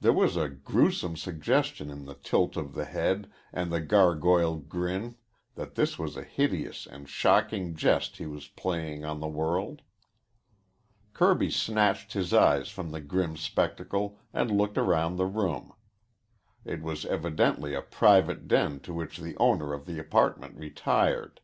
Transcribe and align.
There 0.00 0.12
was 0.12 0.36
a 0.36 0.50
grewsome 0.50 1.16
suggestion 1.16 1.90
in 1.90 2.04
the 2.04 2.12
tilt 2.12 2.54
of 2.58 2.74
the 2.74 2.84
head 2.84 3.32
and 3.50 3.72
the 3.72 3.80
gargoyle 3.80 4.56
grin 4.58 5.16
that 5.54 5.74
this 5.74 5.98
was 5.98 6.18
a 6.18 6.22
hideous 6.22 6.86
and 6.86 7.08
shocking 7.08 7.74
jest 7.74 8.18
he 8.18 8.26
was 8.26 8.48
playing 8.48 9.06
on 9.06 9.20
the 9.20 9.26
world. 9.26 9.80
Kirby 11.14 11.50
snatched 11.50 12.12
his 12.12 12.34
eyes 12.34 12.68
from 12.68 12.90
the 12.90 13.00
grim 13.00 13.38
spectacle 13.38 14.18
and 14.34 14.50
looked 14.54 14.76
round 14.76 15.18
the 15.18 15.24
room. 15.24 15.72
It 16.66 16.82
was 16.82 17.06
evidently 17.06 17.72
a 17.72 17.80
private 17.80 18.48
den 18.48 18.80
to 18.80 18.92
which 18.92 19.16
the 19.16 19.34
owner 19.38 19.72
of 19.72 19.86
the 19.86 19.98
apartment 19.98 20.58
retired. 20.58 21.40